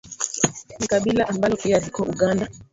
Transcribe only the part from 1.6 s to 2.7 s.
pia liko Uganda